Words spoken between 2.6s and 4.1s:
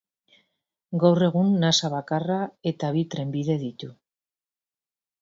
eta bi trenbide ditu.